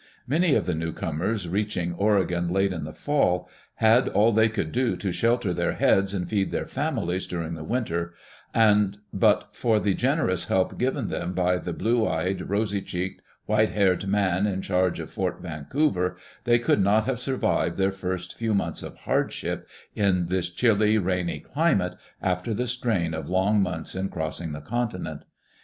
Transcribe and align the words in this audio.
Many 0.25 0.55
of 0.55 0.65
the 0.65 0.73
newcomers, 0.73 1.47
reaching 1.47 1.93
Oregon 1.93 2.49
late 2.51 2.73
in 2.73 2.85
the 2.85 2.91
fall, 2.91 3.47
had 3.75 4.09
all 4.09 4.31
they 4.33 4.49
could 4.49 4.71
do 4.71 4.95
to 4.95 5.11
shelter 5.11 5.53
their 5.53 5.73
heads 5.73 6.11
and 6.11 6.27
feed 6.27 6.49
their 6.49 6.65
families 6.65 7.27
during 7.27 7.53
the 7.53 7.63
winter, 7.63 8.15
and 8.51 8.97
but 9.13 9.49
for 9.51 9.79
the 9.79 9.93
generous 9.93 10.45
help 10.45 10.79
given 10.79 11.09
them 11.09 11.33
by 11.33 11.59
the 11.59 11.71
blue 11.71 12.07
eyed, 12.07 12.49
rosy 12.49 12.81
cheeked, 12.81 13.21
white 13.45 13.69
haired 13.69 14.07
man 14.07 14.47
in 14.47 14.63
charge 14.63 14.99
of 14.99 15.11
Fort 15.11 15.39
Vancouver, 15.39 16.15
they 16.45 16.57
could 16.57 16.81
not 16.81 17.05
have 17.05 17.19
survived 17.19 17.77
their 17.77 17.91
first 17.91 18.35
few 18.35 18.55
months 18.55 18.81
of 18.81 18.95
hardship 19.01 19.67
in 19.93 20.29
this 20.29 20.49
chilly, 20.49 20.97
rainy 20.97 21.39
climate, 21.39 21.93
after 22.23 22.55
the 22.55 22.65
strain 22.65 23.13
of 23.13 23.29
long 23.29 23.61
months 23.61 23.93
in 23.93 24.09
crossing 24.09 24.51
the 24.51 24.61
continent. 24.61 25.25